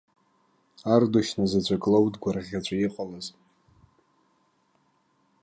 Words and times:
Ардушьна 0.93 1.45
заҵәык 1.51 1.83
лоуп 1.91 2.07
дгәырӷьаҵәа 2.13 2.75
иҟалаз. 2.85 3.27